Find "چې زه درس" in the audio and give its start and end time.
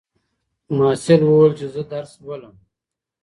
1.59-2.11